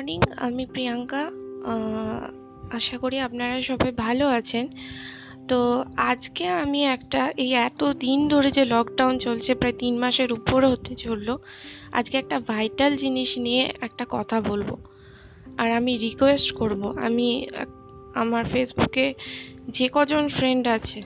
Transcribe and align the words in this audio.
Morning 0.00 0.20
আমি 0.36 0.64
প্রিয়াঙ্কা 0.66 1.22
আশা 2.78 2.96
করি 2.98 3.16
আপনারা 3.18 3.56
সবাই 3.62 3.90
ভালো 4.04 4.24
আছেন। 4.38 4.64
তো 5.48 5.58
আজকে 6.10 6.44
আমি 6.62 6.80
একটা, 6.86 7.22
এই 7.36 7.50
এত 7.68 7.80
দিন 8.04 8.18
ধরে 8.28 8.50
যে 8.50 8.64
লকডাউন 8.64 9.14
চলছে, 9.18 9.50
প্রায় 9.54 9.76
তিন 9.78 9.94
মাসের 9.98 10.30
উপরে 10.32 10.66
হতে 10.66 10.92
চলল, 10.94 11.28
আজকে 11.92 12.14
একটা 12.18 12.36
ভাইটাল 12.40 12.92
জিনিস 12.96 13.30
নিয়ে 13.38 13.62
একটা 13.80 14.04
কথা 14.10 14.36
বলব। 14.40 14.70
আর 15.58 15.68
আমি 15.78 15.92
রিকোয়েস্ট 16.06 16.50
করব, 16.52 16.82
আমি, 17.06 17.28
আমার 18.14 18.44
ফেসবুকে 18.44 19.06
যে 19.76 19.86
কজন 19.92 20.24
ফ্রেন্ড 20.28 20.64
আছে, 20.76 20.98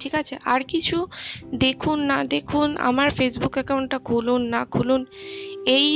ঠিক 0.00 0.12
আছে? 0.20 0.34
আর 0.44 0.60
কিছু 0.72 0.96
দেখুন, 1.64 1.98
না 2.10 2.18
দেখুন, 2.34 2.68
আমার 2.88 3.08
ফেসবুক 3.10 3.54
অ্যাকাউন্টটা 3.58 3.98
খুলুন, 4.08 4.42
না 4.54 4.60
খুলুন, 4.64 5.02
এই 5.78 5.88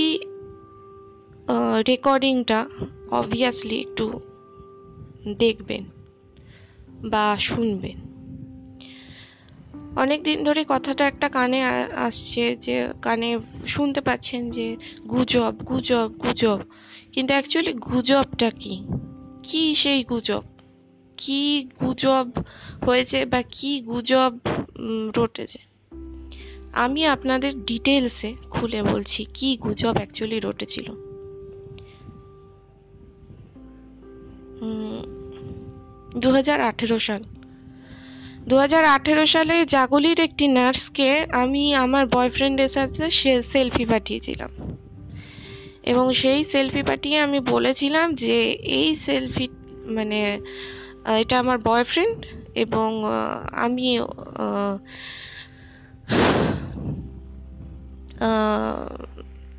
রেকর্ডিংটা 1.88 2.66
অবভিয়াসলি 3.11 3.80
একটু 3.80 4.20
দেখবেন 5.38 5.84
বা 7.11 7.37
শুনবেন। 7.41 8.09
অনেক 9.97 10.23
দিন 10.23 10.45
ধরে 10.45 10.65
কথাটা 10.69 11.07
একটা 11.07 11.29
কানে 11.29 11.62
আসছে 11.97 12.57
যে, 12.57 12.88
কানে 13.02 13.38
শুনতে 13.66 14.01
পাচ্ছেন 14.01 14.51
যে, 14.51 14.77
গুজব 15.09 15.55
গুজব 15.69 16.11
গুজব। 16.23 16.61
কিন্তু 17.12 17.33
অ্যাকচুয়ালি 17.33 17.73
গুজবটা 17.73 18.51
কি? 18.51 18.83
কি 19.43 19.74
সেই 19.74 20.05
গুজব? 20.05 20.43
কি 21.16 21.69
গুজব 21.80 22.29
হয়েছে 22.87 23.27
বা 23.27 23.43
কি 23.43 23.80
গুজব 23.80 24.33
রটেছে? 25.16 25.59
আমি 26.73 27.07
আপনাদের 27.07 27.65
ডিটেলসে 27.65 28.35
খুলে 28.51 28.83
বলছি, 28.83 29.26
কি 29.35 29.57
গুজব 29.57 29.95
অ্যাকচুয়ালি 29.95 30.41
রটেছিল। 30.41 31.07
দু 36.16 36.30
হাজার 36.30 36.60
আঠেরো 36.60 36.98
সাল। 36.98 37.23
দু 38.48 38.56
হাজার 38.56 38.84
আঠেরো 38.84 39.26
সালে 39.26 39.66
জাগলির 39.66 40.20
একটি 40.20 40.48
নার্সকে 40.48 41.26
আমি 41.32 41.74
আমার 41.74 42.06
বয়ফ্রেন্ডের 42.06 42.68
সাথে 42.68 43.10
সেলফি 43.42 43.84
পাঠিয়েছিলাম। 43.84 44.51
এবং 45.82 46.12
সেই 46.12 46.45
সেলফি 46.45 46.82
পাঠিয়ে 46.82 47.18
আমি 47.18 47.40
বলেছিলাম 47.40 48.14
যে 48.14 48.51
এই 48.51 48.95
সেলফি 48.95 49.48
মানে 49.86 50.40
এটা 51.20 51.38
আমার 51.38 51.59
বয়ফ্রেন্ড 51.59 52.26
এবং 52.54 53.02
আমি 53.52 54.01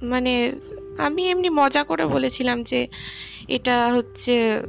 মানে 0.02 0.53
আমি 0.97 1.30
এমনি 1.30 1.50
মজা 1.50 1.83
করে 1.83 2.05
বলেছিলাম 2.05 2.64
যে 2.64 2.88
এটা 3.47 3.94
হচ্ছে 3.94 4.61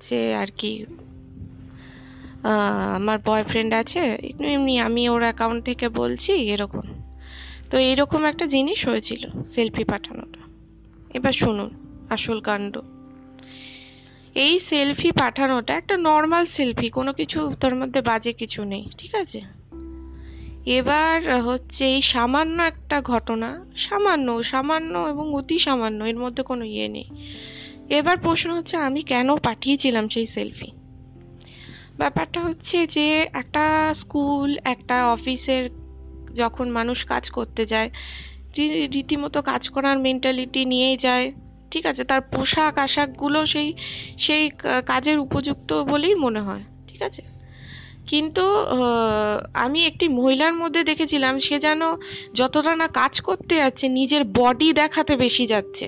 যে 0.00 0.20
আর 0.34 0.46
কি 0.58 0.72
আমার 2.96 3.18
বয়ফ্রেন্ড 3.26 3.72
আছে, 3.74 4.00
এমনি 4.54 4.74
আমি 4.78 5.02
ওর 5.08 5.22
অ্যাকাউন্ট 5.22 5.64
থেকে 5.64 5.86
বলছি 5.88 6.32
এরকম। 6.32 6.86
তো 7.70 7.78
এইরকম 7.78 8.24
একটা 8.24 8.46
জিনিস 8.46 8.80
হয়েছিল 8.88 9.22
সেলফি 9.48 9.84
পাঠানোটা। 9.84 10.40
এবার 11.14 11.32
শুনুন, 11.32 11.70
আসল 12.10 12.40
কাণ্ড। 12.40 12.74
এই 14.34 14.54
সেলফি 14.58 15.10
পাঠানোটা 15.12 15.72
একটা 15.74 15.96
নর্মাল 15.96 16.44
সেলফি 16.44 16.88
কোনো 16.90 17.12
কিছু 17.12 17.38
তার 17.60 17.74
মধ্যে 17.76 18.00
বাজে 18.00 18.32
কিছু 18.32 18.60
নেই, 18.64 18.84
ঠিক 18.98 19.14
আছে? 19.14 19.40
এবার 20.66 21.42
হচ্ছে 21.42 21.82
এই 21.84 22.02
সামান্য 22.02 22.62
একটা 22.62 22.96
ঘটনা, 23.02 23.48
সামান্য 23.76 24.42
সামান্য 24.42 24.94
এবং 25.12 25.34
অতি 25.34 25.58
সামান্য, 25.58 26.04
এর 26.04 26.18
মধ্যে 26.18 26.42
কোনো 26.42 26.64
ইয়ে 26.64 26.88
নেই। 26.88 27.08
এবার 27.92 28.16
প্রশ্ন 28.16 28.50
হচ্ছে, 28.50 28.76
আমি 28.76 29.02
কেন 29.02 29.36
পাঠিয়েছিলাম 29.36 30.08
সেই 30.08 30.26
সেলফি? 30.26 30.70
ব্যাপারটা 31.98 32.40
হচ্ছে 32.40 32.86
যে, 32.86 33.26
একটা 33.32 33.94
স্কুল, 33.94 34.58
একটা 34.64 35.08
অফিসের 35.08 35.70
যখন 36.34 36.70
মানুষ 36.70 37.04
কাজ 37.04 37.30
করতে 37.30 37.66
যায় 37.66 37.90
রীতিমতো 38.94 39.42
কাজ 39.42 39.68
করার 39.68 39.98
মেন্টালিটি 39.98 40.64
নিয়ে 40.64 40.96
যায়। 40.96 41.32
ঠিক 41.70 41.86
আছে, 41.86 42.04
তার 42.04 42.20
পোশাক 42.20 42.78
আশাকগুলো 42.78 43.46
সেই 43.46 43.74
সেই 44.18 44.50
কাজের 44.86 45.18
উপযুক্ত 45.18 45.72
বলেই 45.72 46.14
মনে 46.14 46.40
হয়। 46.40 46.64
ঠিক 46.86 47.02
আছে? 47.02 47.31
কিন্তু 48.10 48.44
আমি 49.64 49.80
একটি 49.90 50.06
মহিলার 50.18 50.54
মধ্যে 50.54 50.80
দেখেছিলাম, 50.90 51.34
সে 51.46 51.56
যেন 51.66 51.82
যতটা 52.34 52.72
না 52.76 52.86
কাজ 53.00 53.14
করতে 53.20 53.54
যাচ্ছে, 53.62 53.84
নিজের 53.98 54.22
বডি 54.38 54.68
দেখাতে 54.72 55.12
বেশি 55.16 55.44
যাচ্ছে। 55.46 55.84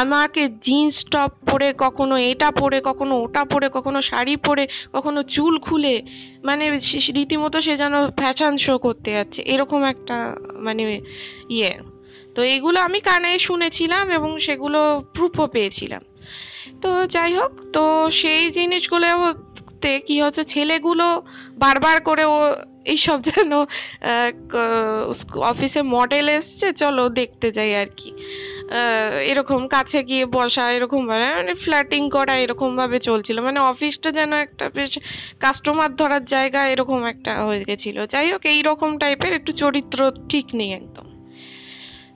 আমাকে 0.00 0.42
জিন্স 0.66 0.94
টপ 1.12 1.32
পরে, 1.50 1.68
কখনো 1.78 2.14
এটা 2.30 2.48
পরে, 2.60 2.78
কখনো 2.84 3.14
ওটা 3.24 3.42
পরে, 3.44 3.66
কখনো 3.76 3.98
শাড়ি 4.10 4.34
পরে, 4.46 4.64
কখনো 4.92 5.20
চুল 5.34 5.54
খুলে 5.58 5.94
মানে 6.44 6.64
রীতিমতো 7.16 7.58
সে 7.66 7.74
যেন 7.82 7.94
ফ্যাশন 8.20 8.52
শো 8.64 8.74
করতে 8.78 9.10
যাচ্ছে, 9.16 9.40
এরকম 9.52 9.80
একটা 9.92 10.16
মানে 10.66 10.82
ইয়ে। 11.56 11.72
তো 12.34 12.40
এগুলো 12.54 12.78
আমি 12.80 12.98
কানে 13.08 13.30
শুনেছিলাম 13.48 14.04
এবং 14.10 14.30
সেগুলো 14.46 14.80
প্রুফও 15.14 15.46
পেয়েছিলাম। 15.54 16.02
তো 16.82 16.90
যাই 17.14 17.32
হোক, 17.38 17.52
তো 17.74 17.82
সেই 18.20 18.42
জিনিসগুলোতে 19.82 20.06
কি 20.08 20.16
হচ্ছে? 20.24 20.42
ছেলেগুলো 20.54 21.06
বারবার 21.64 21.96
করে 22.08 22.24
ও 22.34 22.36
এইসব 22.92 23.18
যেন 23.30 23.52
অফিসে 25.52 25.80
মডেল 25.96 26.26
এসছে, 26.38 26.66
চলো 26.82 27.04
দেখতে 27.20 27.48
যাই 27.56 27.72
আর 27.82 27.88
কি। 27.98 28.10
এরকম 29.30 29.60
কাছে 29.74 29.98
গিয়ে 30.08 30.24
বসা, 30.36 30.64
এরকম 30.76 31.00
মানে 31.10 31.52
ফ্ল্যাটিং 31.64 32.02
করা 32.16 32.34
এরকম 32.44 32.70
ভাবে 32.80 32.98
চলছিল। 33.08 33.36
মানে 33.48 33.58
অফিসটা 33.72 34.08
যেন 34.18 34.32
একটা 34.46 34.64
বেশ 34.76 34.92
কাস্টমার 35.42 35.90
ধরার 36.00 36.24
জায়গা 36.34 36.60
এরকম 36.74 37.00
একটা 37.12 37.32
হয়ে 37.46 37.62
গেছিল। 37.68 37.96
যাই 38.12 38.26
হোক, 38.32 38.42
এইরকম 38.54 38.90
টাইপের 39.02 39.32
একটু 39.38 39.52
চরিত্র 39.62 39.98
ঠিক 40.30 40.46
নেই 40.58 40.70
একদম। 40.80 41.06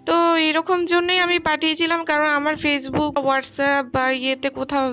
তো 0.06 0.16
এরকম 0.48 0.78
জন্যই 0.92 1.18
আমি 1.26 1.36
পাঠিয়েছিলাম, 1.48 2.00
কারণ 2.10 2.28
আমার 2.38 2.54
ফেসবুক 2.64 3.12
হোয়াটসঅ্যাপ 3.24 3.84
বা 3.94 4.04
ইয়েতে 4.22 4.48
কোথাও 4.58 4.86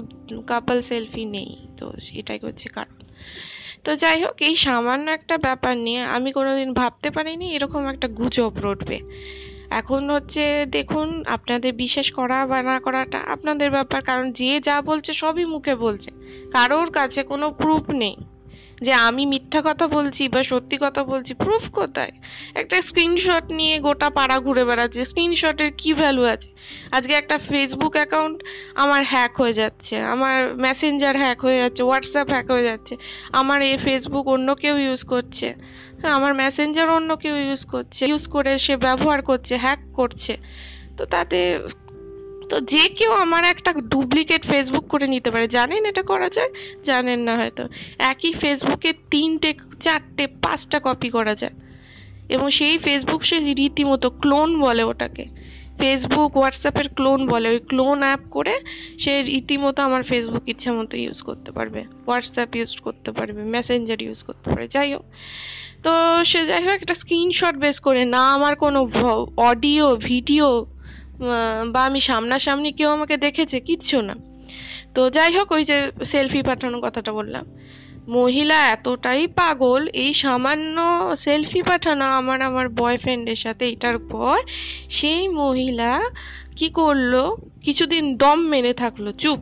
কাপল 0.52 0.78
সেলফি 0.90 1.24
নেই। 1.36 1.52
তো 1.84 1.92
এটাই 2.14 2.40
হচ্ছে 2.44 2.70
কারণ। 2.70 2.98
তো 3.84 3.96
যাই 3.96 4.24
হোক, 4.24 4.36
এই 4.42 4.56
সামান্য 4.56 5.12
একটা 5.12 5.38
ব্যাপার 5.38 5.78
নিয়ে 5.78 6.02
আমি 6.02 6.32
কোনোদিন 6.32 6.74
ভাবতে 6.74 7.10
পারিনি 7.12 7.56
এরকম 7.56 7.88
একটা 7.88 8.08
গুজব 8.08 8.54
রটবে। 8.62 9.00
এখন 9.70 10.10
হচ্ছে 10.10 10.66
দেখুন, 10.66 11.24
আপনাদের 11.28 11.74
বিশ্বাস 11.74 12.12
করা 12.12 12.46
বা 12.46 12.64
না 12.64 12.80
করাটা 12.80 13.20
আপনাদের 13.20 13.72
ব্যাপার, 13.72 14.02
কারণ 14.02 14.32
যে 14.32 14.60
যা 14.60 14.82
বলছে 14.82 15.14
সবই 15.14 15.46
মুখে 15.46 15.76
বলছে। 15.76 16.12
কারোর 16.52 16.92
কাছে 16.92 17.24
কোনো 17.24 17.52
প্রুফ 17.52 17.90
নেই। 17.90 18.16
যে 18.82 18.94
আমি 18.94 19.26
মিথ্যা 19.26 19.62
কথা 19.66 19.88
বলছি 19.88 20.28
বা 20.28 20.44
সত্যি 20.44 20.78
কথা 20.82 21.04
বলছি 21.04 21.34
প্রুফ 21.34 21.70
কোথায়? 21.72 22.12
একটা 22.56 22.82
স্ক্রিনশট 22.82 23.52
নিয়ে 23.52 23.80
গোটা 23.80 24.10
পাড়া 24.10 24.40
ঘুরে 24.40 24.66
বেড়াচ্ছে। 24.66 25.06
স্ক্রিনশটের 25.06 25.72
কি 25.78 25.94
ভ্যালু 25.94 26.24
আছে? 26.24 26.50
আজকে 26.92 27.14
একটা 27.14 27.38
ফেসবুক 27.38 27.94
অ্যাকাউন্ট 27.96 28.44
আমার 28.76 29.04
হ্যাক 29.04 29.38
হয়ে 29.38 29.54
যাচ্ছে, 29.54 30.00
আমার 30.00 30.56
মেসেঞ্জার 30.56 31.18
হ্যাক 31.18 31.42
হয়ে 31.42 31.58
যাচ্ছে 31.58 31.84
হোয়াটসঅ্যাপ 31.84 32.30
হ্যাক 32.30 32.52
হয়ে 32.52 32.64
যাচ্ছে, 32.64 32.98
আমার 33.32 33.62
এই 33.62 33.78
ফেসবুক 33.78 34.28
অন্য 34.28 34.56
কেউ 34.56 34.78
ইউজ 34.78 35.04
করছে 35.04 35.54
হ্যাঁ 36.02 36.14
আমার 36.14 36.34
মেসেঞ্জার 36.34 36.90
অন্য 36.90 37.16
কেউ 37.16 37.36
ইউজ 37.38 37.66
করছে 37.66 38.06
ইউজ 38.06 38.28
করে 38.28 38.58
সে 38.58 38.78
ব্যবহার 38.78 39.22
করছে 39.22 39.58
হ্যাক 39.58 39.80
করছে। 39.94 40.38
তো 40.98 41.06
তাতে 41.06 41.60
তো 42.54 42.62
যে 42.62 42.90
কেউ 42.90 43.12
আমার 43.12 43.44
একটা 43.44 43.74
ডুপ্লিকেট 43.74 44.46
ফেসবুক 44.46 44.88
করে 44.88 45.08
নিতে 45.08 45.32
পারে। 45.32 45.48
জানেন 45.48 45.86
এটা 45.86 46.02
করা 46.02 46.30
যায়? 46.30 46.50
জানেন 46.84 47.20
না 47.20 47.36
হয়তো। 47.36 47.68
একই 48.00 48.34
ফেসবুকে 48.34 48.94
তিনটে, 49.12 49.54
চারটে, 49.80 50.28
পাঁচটা 50.28 50.80
কপি 50.84 51.10
করা 51.10 51.36
যায়। 51.36 51.52
এবং 52.30 52.50
সেই 52.50 52.78
ফেসবুক 52.78 53.24
সে 53.24 53.40
রীতিমতো 53.40 54.10
ক্লোন 54.10 54.60
বলে 54.62 54.84
ওটাকে। 54.84 55.26
ফেসবুক 55.80 56.38
হোয়াটসঅ্যাপের 56.38 56.90
ক্লোন 56.90 57.28
বলে। 57.28 57.50
ওই 57.50 57.60
ক্লোন 57.60 58.00
অ্যাপ 58.00 58.20
করে 58.32 58.60
সে 59.00 59.24
রীতিমতো 59.24 59.84
আমার 59.84 60.04
ফেসবুক 60.04 60.50
ইচ্ছা 60.50 60.74
মতো 60.74 60.98
ইউজ 60.98 61.22
করতে 61.22 61.52
পারবে। 61.52 61.84
হোয়াটসঅ্যাপ 62.08 62.56
ইউজ 62.56 62.78
করতে 62.78 63.12
পারবে। 63.12 63.42
মেসেঞ্জার 63.44 64.02
ইউজ 64.02 64.24
করতে 64.24 64.50
পারে 64.52 64.68
যাই 64.68 64.94
হোক। 64.94 65.06
তো 65.84 65.92
সে 66.26 66.46
যাই 66.46 66.62
হোক, 66.62 66.72
একটা 66.72 66.96
স্ক্রিনশট 66.96 67.56
বেস 67.56 67.80
করে। 67.80 68.06
না 68.06 68.34
আমার 68.34 68.56
কোনো 68.56 68.90
অডিও 69.38 69.96
ভিডিও 69.96 70.66
বা 71.72 71.84
আমি 71.84 72.00
সামনাসামনি 72.00 72.72
কেউ 72.72 72.90
আমাকে 72.90 73.18
দেখেছে, 73.18 73.60
কিচ্ছু 73.60 74.02
না। 74.02 74.16
তো 74.94 75.10
যাই 75.10 75.38
হোক, 75.38 75.52
ওই 75.52 75.66
যে 75.66 75.92
সেলফি 76.04 76.42
পাঠানোর 76.42 76.82
কথাটা 76.82 77.14
বললাম। 77.14 77.46
মহিলা 78.08 78.70
এতটাই 78.72 79.28
পাগল, 79.28 79.88
এই 79.94 80.14
সামান্য 80.14 80.78
সেলফি 81.18 81.62
পাঠানো 81.62 82.06
আমার 82.06 82.42
আমার 82.42 82.70
বয়ফ্রেন্ডের 82.70 83.36
সাথে, 83.36 83.70
এটার 83.70 83.98
পর 83.98 84.40
সেই 84.90 85.28
মহিলা 85.28 86.02
কি 86.56 86.70
করল? 86.70 87.36
কিছুদিন 87.64 88.18
দম 88.18 88.40
মেনে 88.40 88.74
থাকল, 88.74 89.12
চুপ। 89.12 89.40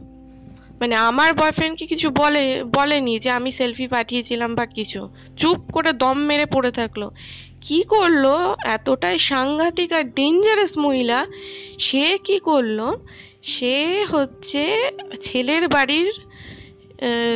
মানে 0.79 0.95
আমার 0.95 1.33
বয়ফ্রেন্ডকে 1.33 1.85
কিছু 1.85 2.09
বলে, 2.09 2.63
বলেনি 2.63 3.19
যে 3.19 3.31
আমি 3.31 3.51
সেলফি 3.51 3.87
পাঠিয়েছিলাম 3.87 4.55
বা 4.55 4.65
কিছু। 4.65 5.09
চুপ 5.37 5.71
করে 5.71 5.93
দম 5.93 6.17
মেরে 6.17 6.45
পড়ে 6.45 6.71
থাকল। 6.71 7.09
কি 7.61 7.79
করল? 7.83 8.25
এতটাই 8.75 9.17
সাংঘাতিক 9.31 9.89
আর 9.93 10.03
ডেঞ্জারাস 10.03 10.77
মহিলা। 10.77 11.19
সে 11.79 12.17
কি 12.23 12.37
করল? 12.39 12.79
সে 13.43 14.05
হচ্ছে 14.11 14.63
ছেলের 15.21 15.67
বাড়ির 15.67 16.11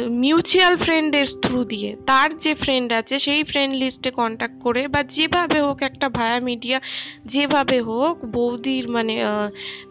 মিউচুয়াল 0.09 0.75
ফ্রেন্ডের 0.77 1.25
থ্রু 1.41 1.63
দিয়ে। 1.63 1.95
তার 2.05 2.29
যে 2.37 2.55
ফ্রেন্ড 2.55 2.89
আছে, 2.93 3.15
সেই 3.19 3.43
ফ্রেন্ড 3.43 3.73
লিস্টে 3.75 4.11
কন্ট্যাক্ট 4.11 4.57
করে 4.63 4.81
বা 4.87 5.01
যেভাবে 5.03 5.59
হোক 5.61 5.79
একটা 5.81 6.07
ভায়া 6.09 6.39
মিডিয়া 6.39 6.77
যেভাবে 7.25 7.81
হোক, 7.81 8.25
বৌদির 8.25 8.85
মানে 8.89 9.15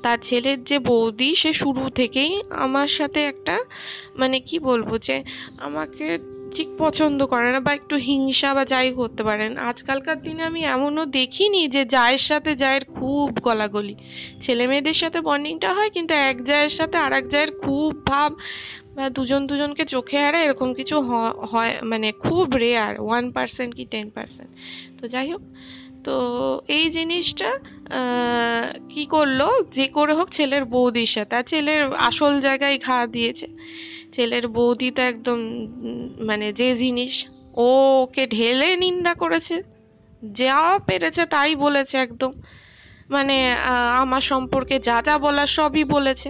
তার 0.02 0.18
ছেলের 0.22 0.58
যে 0.64 0.78
বৌদি, 0.78 1.30
সে 1.34 1.52
শুরু 1.52 1.84
থেকেই 1.90 2.32
আমার 2.50 2.86
সাথে 2.86 3.20
একটা 3.24 3.56
মানে 4.16 4.36
কি 4.40 4.56
বলব 4.58 4.98
যে, 4.98 5.16
আমাকে 5.58 6.18
ঠিক 6.56 6.68
পছন্দ 6.78 7.18
করে 7.32 7.48
না 7.54 7.60
বা 7.66 7.72
একটু 7.78 7.94
হিংসা 8.08 8.50
বা 8.56 8.64
যাই 8.72 8.88
করতে 9.00 9.22
পারেন 9.28 9.50
আজকালকার 9.70 10.18
দিনে 10.22 10.42
আমি 10.50 10.60
এমনও 10.74 11.04
দেখিনি 11.18 11.62
যে 11.74 11.82
জায়ের 11.94 12.22
সাথে 12.28 12.50
জায়ের 12.62 12.84
খুব 12.96 13.28
গলাগলি। 13.46 13.94
ছেলে 14.44 14.64
মেয়েদের 14.70 14.96
সাথে 15.02 15.18
বন্ডিংটা 15.28 15.70
হয় 15.76 15.90
কিন্তু 15.96 16.12
এক 16.30 16.36
জায়ের 16.44 16.72
সাথে 16.78 16.96
আর 17.04 17.12
এক 17.20 17.26
জায়ের 17.28 17.52
খুব 17.64 17.90
ভাব 18.06 18.30
বা 18.96 19.04
দুজন 19.16 19.40
দুজনকে 19.50 19.84
চোখে 19.94 20.16
হারায় 20.24 20.44
এরকম 20.46 20.68
কিছু 20.78 20.96
হয় 21.52 21.74
মানে 21.82 22.08
খুব 22.24 22.46
রেয়ার 22.64 22.92
ওয়ান 23.06 23.24
পার্সেন্ট 23.36 23.70
কি 23.76 23.84
টেন 23.92 24.06
পার্সেন্ট 24.16 24.50
তো 24.98 25.04
যাই 25.14 25.26
হোক, 25.32 25.42
তো 26.06 26.14
এই 26.76 26.86
জিনিসটা 26.90 27.50
কি 28.92 29.02
করল? 29.14 29.40
যে 29.76 29.86
করে 29.96 30.12
হোক 30.18 30.28
ছেলের 30.36 30.64
বৌদির 30.74 31.10
সাথে। 31.14 31.32
আর 31.36 31.44
ছেলের 31.52 31.82
আসল 32.08 32.32
জায়গায় 32.46 32.76
ঘা 32.86 32.98
দিয়েছে। 33.14 33.46
ছেলের 34.14 34.44
বৌদি 34.56 34.88
তো 34.96 35.00
একদম 35.12 35.38
মানে 36.28 36.46
যে 36.60 36.68
জিনিস 36.82 37.14
ও 37.66 37.68
ওকে 38.04 38.24
ঢেলে 38.34 38.68
নিন্দা 38.84 39.12
করেছে, 39.22 39.56
যা 40.40 40.58
পেরেছে 40.88 41.22
তাই 41.34 41.50
বলেছে 41.64 41.94
একদম। 42.06 42.32
মানে 43.14 43.36
আমার 44.02 44.22
সম্পর্কে 44.32 44.76
যা 44.88 44.96
যা 45.06 45.14
বলার 45.26 45.50
সবই 45.58 45.84
বলেছে। 45.96 46.28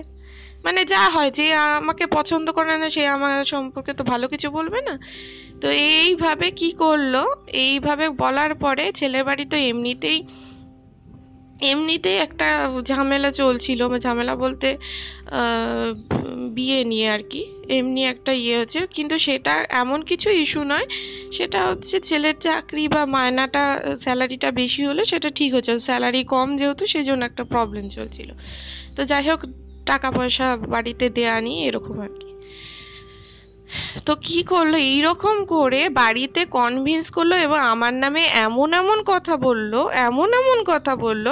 মানে 0.64 0.80
যা 0.92 1.02
হয়, 1.14 1.30
যে 1.38 1.46
আমাকে 1.78 2.04
পছন্দ 2.16 2.46
করে 2.58 2.74
না, 2.82 2.86
সে 2.96 3.02
আমার 3.16 3.32
সম্পর্কে 3.54 3.92
তো 3.98 4.02
ভালো 4.12 4.26
কিছু 4.32 4.48
বলবে 4.58 4.80
না। 4.88 4.94
তো 5.60 5.66
এইভাবে 5.96 6.46
কি 6.60 6.68
করল? 6.82 7.14
এইভাবে 7.66 8.06
বলার 8.22 8.52
পরে 8.64 8.84
ছেলের 8.98 9.24
বাড়ি 9.28 9.44
তো 9.52 9.56
এমনিতেই 9.70 10.18
এমনিতেই 11.72 12.18
একটা 12.26 12.48
ঝামেলা 12.82 13.30
চলছিল 13.32 13.80
ঝামেলা 13.98 14.36
বলতে 14.36 14.68
বিয়ে 16.56 16.84
নিয়ে 16.84 17.08
আর 17.10 17.22
কি, 17.30 17.42
এমনি 17.68 18.04
একটা 18.04 18.32
ইয়ে 18.32 18.58
হচ্ছে। 18.58 18.86
কিন্তু 18.86 19.18
সেটা 19.18 19.54
এমন 19.70 20.02
কিছু 20.02 20.30
ইস্যু 20.30 20.64
নয়, 20.64 20.86
সেটা 21.32 21.60
হচ্ছে 21.70 22.00
ছেলের 22.00 22.36
চাকরি 22.40 22.88
বা 22.88 23.06
মায়নাটা, 23.06 23.64
স্যালারিটা 23.98 24.50
বেশি 24.50 24.84
হলে 24.86 25.04
সেটা 25.04 25.30
ঠিক 25.30 25.54
হচ্ছে। 25.54 25.72
স্যালারি 25.78 26.24
কম 26.24 26.56
যেহেতু 26.56 26.86
সেই 26.86 27.04
জন্য 27.04 27.24
একটা 27.24 27.44
প্রবলেম 27.44 27.88
চলছিল। 27.88 28.28
তো 28.96 29.04
যাই 29.04 29.24
হোক, 29.28 29.40
টাকা 29.86 30.10
পয়সা 30.10 30.46
বাড়িতে 30.56 31.06
দেয়া 31.10 31.40
নিয়ে 31.40 31.60
এরকম 31.68 32.00
আর 32.00 32.12
কি। 32.20 32.33
তো 34.06 34.12
কি 34.26 34.38
করল? 34.52 34.72
এইরকম 34.92 35.36
করে 35.54 35.80
বাড়িতে 36.00 36.40
কনভিন্স 36.58 37.06
করল 37.16 37.32
এবং 37.46 37.58
আমার 37.72 37.94
নামে 38.02 38.22
এমন 38.46 38.68
এমন 38.82 38.98
কথা 39.12 39.34
বলল, 39.46 39.72
এমন 40.08 40.28
এমন 40.40 40.58
কথা 40.72 40.92
বলল, 41.04 41.26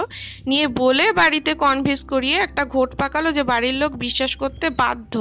নিয়ে 0.50 0.66
বলে 0.82 1.06
বাড়িতে 1.20 1.50
কনভিন্স 1.64 2.02
করিয়ে 2.12 2.36
একটা 2.46 2.62
ঘোট 2.74 2.90
পাকালো 3.00 3.28
যে 3.36 3.42
বাড়ির 3.52 3.76
লোক 3.82 3.92
বিশ্বাস 4.04 4.32
করতে 4.42 4.66
বাধ্য 4.82 5.12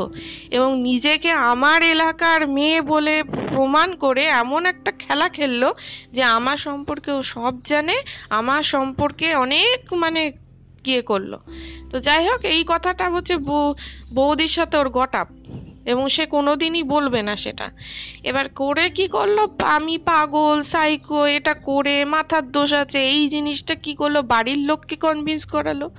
এবং 0.55 0.69
নিজেকে 0.87 1.29
আমার 1.51 1.79
এলাকার 1.95 2.39
মেয়ে 2.55 2.79
বলে 2.91 3.15
প্রমাণ 3.53 3.89
করে 4.03 4.23
এমন 4.41 4.61
একটা 4.73 4.91
খেলা 5.03 5.27
খেললো 5.29 5.69
যে 6.15 6.21
আমার 6.37 6.57
সম্পর্কে 6.67 7.09
ও 7.11 7.21
সব 7.33 7.53
জানে, 7.69 7.95
আমার 8.39 8.63
সম্পর্কে 8.73 9.27
অনেক 9.45 9.79
মানে 10.03 10.21
ইয়ে 10.85 11.01
করল। 11.01 11.33
তো 11.91 11.95
যাই 12.07 12.23
হোক, 12.29 12.41
এই 12.55 12.61
কথাটা 12.67 13.05
হচ্ছে 13.09 13.35
বৌদির 14.17 14.53
সাথে 14.57 14.75
ওর 14.77 14.89
গটাপ 14.89 15.27
এবং 15.85 16.09
সে 16.09 16.25
কোনোদিনই 16.25 16.83
বলবে 16.83 17.21
না 17.21 17.35
সেটা। 17.35 17.71
এবার 18.23 18.49
করে 18.49 18.89
কি 18.89 19.07
করল? 19.07 19.47
আমি 19.61 19.97
পাগল 19.97 20.61
সাইকো 20.61 21.25
এটা 21.25 21.53
করে, 21.53 22.05
মাথার 22.05 22.51
দোষ 22.51 22.73
আছে, 22.73 22.99
এই 23.09 23.29
জিনিসটা 23.29 23.75
কি 23.75 23.95
করল? 23.95 24.21
বাড়ির 24.21 24.57
লোককে 24.57 24.95
কনভিন্স 24.95 25.45
করালো। 25.45 25.89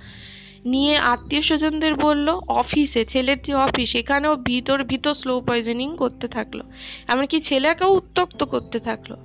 নিয়ে 0.67 0.96
আত্মীয় 0.96 1.43
স্বজনদের 1.43 1.94
বলল 1.94 2.29
অফিসে 2.49 3.05
ছেলের 3.05 3.43
যে 3.43 3.55
অফিস 3.55 3.94
এখানেও 3.94 4.37
ভিতর 4.37 4.84
ভিতর 4.84 5.14
স্লো 5.14 5.40
পয়জনিং 5.40 5.96
করতে 5.96 6.29
থাকল। 6.29 6.62
এমনকি 7.08 7.40
ছেলেকেও 7.40 7.93
উত্তক্ত 7.93 8.44
করতে 8.44 8.79
থাকল। 8.79 9.17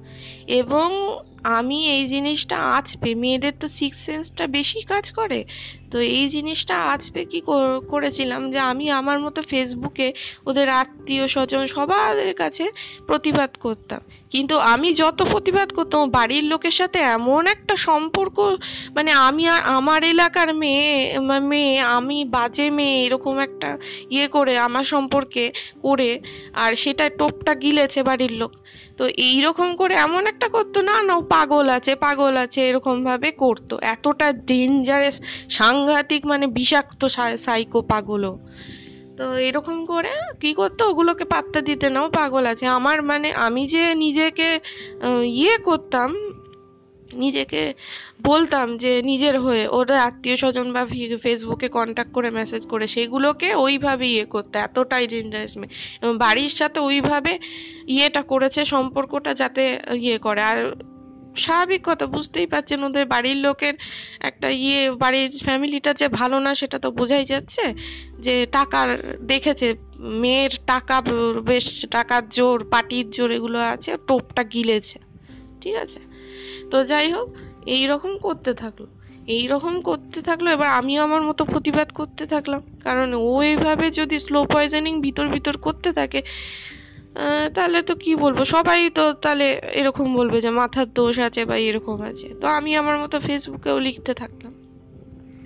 এবং 0.47 0.87
আমি 1.43 1.77
এই 1.95 2.03
জিনিসটা 2.07 2.57
আঁচবে, 2.77 3.15
মেয়েদের 3.15 3.53
তো 3.59 3.67
সিক্স 3.67 3.99
সেন্সটা 4.05 4.47
বেশি 4.47 4.81
কাজ 4.81 5.05
করে। 5.11 5.45
তো 5.91 5.97
এই 5.99 6.29
জিনিসটা 6.29 6.75
আঁচবে 6.93 7.25
কি 7.25 7.39
করেছিলাম 7.89 8.41
যে 8.51 8.59
আমি 8.59 8.85
আমার 8.91 9.19
মতো 9.19 9.41
ফেসবুকে 9.41 10.13
ওদের 10.45 10.69
আত্মীয় 10.69 11.27
স্বজন 11.27 11.65
সবার 11.65 12.33
কাছে 12.35 12.65
প্রতিবাদ 13.07 13.51
করতাম। 13.57 14.01
কিন্তু 14.29 14.55
আমি 14.59 14.93
যত 14.93 15.21
প্রতিবাদ 15.21 15.69
করতাম 15.71 16.09
বাড়ির 16.09 16.43
লোকের 16.43 16.71
সাথে 16.71 16.99
এমন 16.99 17.47
একটা 17.47 17.75
সম্পর্ক 17.75 18.37
মানে 18.95 19.11
আমি 19.11 19.47
আর 19.47 19.61
আমার 19.63 20.03
এলাকার 20.03 20.53
মেয়ে 20.53 21.19
মেয়ে, 21.51 21.79
আমি 21.81 22.25
বাজে 22.25 22.69
মেয়ে 22.71 23.05
এরকম 23.05 23.39
একটা 23.39 23.77
ইয়ে 24.09 24.27
করে, 24.27 24.57
আমার 24.57 24.83
সম্পর্কে 24.83 25.51
করে, 25.81 26.19
আর 26.53 26.75
সেটা 26.75 27.09
টোপটা 27.09 27.55
গিলেছে 27.55 28.03
বাড়ির 28.03 28.31
লোক। 28.31 28.51
তো 28.97 29.07
এই 29.07 29.41
রকম 29.41 29.75
করে 29.75 29.95
এমন 29.95 30.27
একটা 30.27 30.47
করতো, 30.49 30.81
না 30.81 31.01
না 31.01 31.13
পাগল 31.33 31.65
আছে 31.77 31.91
পাগল 32.05 32.33
আছে 32.45 32.59
এরকম 32.69 32.95
ভাবে 33.09 33.29
করতো। 33.43 33.75
এতটা 33.93 34.27
ডেঞ্জারাস 34.49 35.15
সাংঘাতিক 35.57 36.21
মানে 36.31 36.45
বিষাক্ত 36.57 37.01
সাইকো 37.45 37.79
পাগলও। 37.93 38.33
তো 39.17 39.25
এরকম 39.47 39.77
করে 39.91 40.11
কি 40.41 40.51
করতো? 40.59 40.81
ওগুলোকে 40.91 41.25
পাত্তা 41.33 41.59
দিতে 41.69 41.87
নাও 41.95 42.07
পাগল 42.19 42.43
আছে। 42.51 42.65
আমার 42.77 42.97
মানে 43.11 43.27
আমি 43.45 43.63
যে 43.73 43.83
নিজেকে 44.03 44.49
ইয়ে 45.39 45.55
করতাম, 45.67 46.09
নিজেকে 47.23 47.61
বলতাম 48.29 48.67
যে 48.83 48.91
নিজের 49.09 49.35
হয়ে 49.45 49.63
ওদের 49.79 49.99
আত্মীয় 50.07 50.35
স্বজন 50.41 50.67
বা 50.75 50.81
ফেসবুকে 51.25 51.67
কন্ট্যাক্ট 51.77 52.11
করে 52.17 52.29
মেসেজ 52.39 52.63
করে, 52.71 52.85
সেগুলোকে 52.95 53.49
ওইভাবে 53.65 54.05
ইয়ে 54.13 54.25
করতে। 54.33 54.55
এতটাই 54.67 55.05
ডেঞ্জারাস 55.11 55.53
এবং 56.01 56.13
বাড়ির 56.25 56.53
সাথে 56.59 56.79
ওইভাবে 56.89 57.33
ইয়েটা 57.95 58.21
করেছে, 58.31 58.61
সম্পর্কটা 58.73 59.31
যাতে 59.41 59.63
ইয়ে 60.05 60.17
করে। 60.25 60.41
আর 60.51 60.59
স্বাভাবিক 61.45 61.81
কথা, 61.89 62.05
বুঝতেই 62.15 62.47
পারছেন 62.53 62.79
ওদের 62.87 63.05
বাড়ির 63.13 63.39
লোকের 63.45 63.75
একটা 64.29 64.47
ইয়ে 64.63 64.81
বাড়ির 65.03 65.31
ফ্যামিলিটা 65.47 65.91
যে 66.01 66.07
ভালো 66.19 66.37
না 66.45 66.51
সেটা 66.59 66.77
তো 66.83 66.89
বোঝাই 66.99 67.25
যাচ্ছে 67.31 67.63
যে 68.25 68.35
টাকার 68.57 68.89
দেখেছে, 69.31 69.67
মেয়ের 70.23 70.53
টাকা 70.71 70.95
বেশ 71.49 71.65
টাকার 71.95 72.23
জোর, 72.37 72.57
পাটির 72.73 73.07
জোর 73.15 73.29
এগুলো 73.37 73.57
আছে 73.73 73.91
টোপটা 74.07 74.43
গিলেছে, 74.53 74.97
ঠিক 75.61 75.75
আছে? 75.83 75.99
তো 76.71 76.77
যাই 76.91 77.07
হোক 77.15 77.27
এই 77.75 77.83
রকম 77.91 78.11
করতে 78.25 78.53
থাকল 78.63 78.85
এই 79.35 79.45
রকম 79.53 79.75
করতে 79.89 80.19
থাকল, 80.27 80.45
এবার 80.55 80.69
আমিও 80.79 80.99
আমার 81.07 81.23
মতো 81.29 81.41
প্রতিবাদ 81.53 81.89
করতে 81.99 82.23
থাকলাম, 82.33 82.61
কারণ 82.85 83.09
ও 83.29 83.31
এইভাবে 83.49 83.85
যদি 83.99 84.17
স্লো 84.25 84.39
পয়জনিং 84.53 84.93
ভিতর 85.05 85.25
ভিতর 85.35 85.55
করতে 85.65 85.89
থাকে 85.99 86.19
তাহলে 87.55 87.79
তো 87.81 87.95
কি 87.95 88.11
বলব? 88.15 88.39
সবাই 88.45 88.89
তো 88.89 89.03
তাহলে 89.13 89.47
এরকম 89.73 90.15
বলবে 90.15 90.41
যে 90.41 90.49
মাথার 90.49 90.87
দোষ 90.93 91.15
আছে 91.19 91.41
বা 91.45 91.55
এরকম 91.57 92.01
আছে। 92.01 92.27
তো 92.41 92.45
আমি 92.47 92.71
আমার 92.75 92.97
মতো 92.99 93.19
ফেসবুকেও 93.19 93.79
লিখতে 93.79 94.13
থাকতাম। 94.13 94.51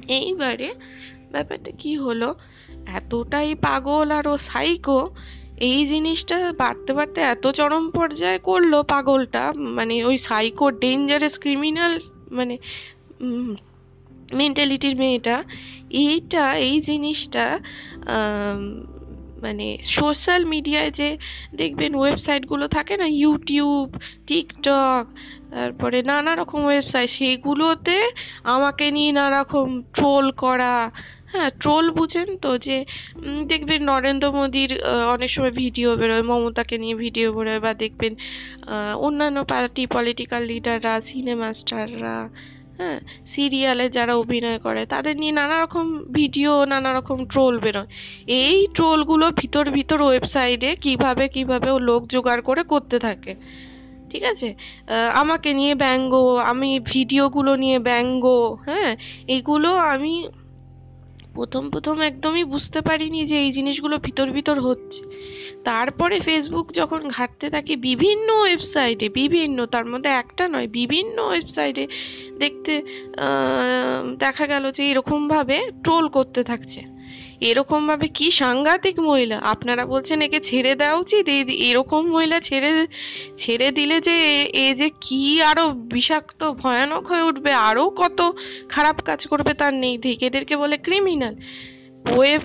এইবারে 0.08 0.70
ব্যাপারটা 1.32 1.72
কি 1.72 1.92
হলো? 1.96 2.30
এতটাই 2.98 3.56
পাগল 3.56 4.12
আর 4.12 4.28
ও 4.28 4.38
সাইকো 4.38 5.00
এই 5.60 5.80
জিনিসটা 5.86 6.38
বাড়তে 6.58 6.94
বাড়তে 6.94 7.20
এত 7.22 7.48
চরম 7.48 7.84
পর্যায়ে 7.90 8.40
করল 8.40 8.74
পাগলটা 8.84 9.44
মানে 9.56 9.96
ওই 10.04 10.18
সাইকো 10.18 10.66
ডেঞ্জারাস 10.72 11.40
ক্রিমিনাল 11.40 11.94
মানে 12.32 12.56
মেন্টালিটির 14.34 14.96
মেয়েটা, 14.96 15.44
এইটা, 15.90 16.54
এই 16.68 16.82
জিনিসটা 16.82 17.60
মানে 19.44 19.68
সোশ্যাল 19.98 20.42
মিডিয়ায় 20.54 20.92
যে 21.00 21.10
দেখবেন 21.62 21.92
ওয়েবসাইটগুলো 22.02 22.66
থাকে 22.76 22.94
না 23.02 23.08
ইউটিউব 23.22 23.88
টিকটক 24.28 25.04
তারপরে 25.54 25.98
নানা 26.12 26.32
রকম 26.42 26.60
ওয়েবসাইট 26.70 27.10
সেগুলোতে 27.18 27.98
আমাকে 28.56 28.86
নিয়ে 28.96 29.12
নানা 29.20 29.38
রকম 29.40 29.68
ট্রোল 29.98 30.26
করা। 30.44 30.76
হ্যাঁ 31.32 31.50
ট্রোল 31.62 31.86
বুঝেন 31.98 32.30
তো 32.44 32.52
যে 32.66 32.78
দেখবেন 33.52 33.82
নরেন্দ্র 33.92 34.28
মোদীর 34.38 34.72
অনেক 35.16 35.30
সময় 35.36 35.54
ভিডিও 35.64 35.90
বেরোয়, 36.00 36.26
মমতাকে 36.30 36.76
নিয়ে 36.84 36.96
ভিডিও 37.06 37.28
বেরোয় 37.36 37.62
বা 37.66 37.72
দেখবেন 37.84 38.14
অন্যান্য 39.08 39.38
পার্টি 39.52 39.84
পলিটিক্যাল 39.96 40.42
লিডাররা 40.52 40.94
সিনেমা 41.10 41.50
স্টাররা 41.60 42.18
হ্যাঁ 42.82 43.00
সিরিয়ালে 43.34 43.86
যারা 43.98 44.14
অভিনয় 44.24 44.60
করে, 44.66 44.82
তাদের 44.94 45.14
নিয়ে 45.22 45.34
নানা 45.40 45.56
রকম 45.64 45.86
ভিডিও 46.20 46.52
নানা 46.74 46.92
রকম 46.98 47.18
ট্রোল 47.34 47.56
বেরোয়। 47.64 47.90
এই 48.42 48.58
ট্রোলগুলো 48.76 49.26
ভিতর 49.42 49.66
ভিতর 49.78 50.00
ওয়েবসাইটে 50.08 50.70
কীভাবে 50.86 51.26
কীভাবে 51.36 51.70
ও 51.76 51.78
লোক 51.90 52.02
জোগাড় 52.14 52.42
করে 52.50 52.62
করতে 52.64 52.98
থাকে। 53.00 53.32
ঠিক 54.12 54.24
আছে? 54.32 54.50
আমাকে 55.22 55.50
নিয়ে 55.60 55.74
ব্যঙ্গ, 55.84 56.14
আমি 56.52 56.70
ভিডিওগুলো 56.94 57.52
নিয়ে 57.64 57.78
ব্যঙ্গ 57.90 58.24
হ্যাঁ 58.68 58.92
এগুলো 59.38 59.70
আমি 59.94 60.14
প্রথম 61.38 61.64
প্রথম 61.74 61.96
একদমই 62.10 62.46
বুঝতে 62.54 62.80
পারিনি 62.88 63.20
যে 63.26 63.38
এই 63.46 63.52
জিনিসগুলো 63.58 63.96
ভিতর 64.08 64.28
ভিতর 64.38 64.58
হচ্ছে। 64.68 65.02
তারপরে 65.70 66.16
ফেসবুক 66.20 66.68
যখন 66.80 67.02
ঘাটতে 67.18 67.48
থাকি 67.50 67.74
বিভিন্ন 67.88 68.28
ওয়েবসাইটে, 68.44 69.08
বিভিন্ন, 69.22 69.58
তার 69.74 69.86
মধ্যে 69.92 70.10
একটা 70.22 70.44
নয়, 70.54 70.68
বিভিন্ন 70.80 71.18
ওয়েবসাইটে 71.30 71.84
দেখতে 72.46 72.74
দেখা 74.24 74.46
গেল 74.52 74.64
যে 74.78 74.84
এরকমভাবে 74.92 75.58
ট্রোল 75.84 76.06
করতে 76.18 76.42
থাকছে। 76.52 76.82
এরকমভাবে 77.50 78.08
কি 78.18 78.28
সাংঘাতিক 78.42 78.96
মহিলা? 79.10 79.38
আপনারা 79.54 79.84
বলছেন 79.94 80.18
একে 80.28 80.40
ছেড়ে 80.50 80.72
দেওয়া 80.82 80.96
উচিত? 81.04 81.26
এই 81.36 81.42
এরকম 81.70 82.02
মহিলা 82.16 82.38
ছেড়ে 82.50 82.72
ছেড়ে 83.42 83.68
দিলে 83.78 83.98
যে 84.08 84.16
এ 84.66 84.68
যে 84.80 84.88
কি 85.06 85.22
আরও 85.52 85.66
বিষাক্ত, 85.94 86.42
ভয়ানক 86.62 87.04
হয়ে 87.12 87.24
উঠবে, 87.30 87.52
আরও 87.70 87.86
কত 88.02 88.20
খারাপ 88.74 88.98
কাজ 89.08 89.22
করবে 89.32 89.52
তার 89.62 89.74
নেই। 89.84 89.96
ঠিক 90.04 90.20
এদেরকে 90.30 90.56
বলে 90.62 90.76
ক্রিমিনাল 90.86 91.36
ওয়েব 92.16 92.44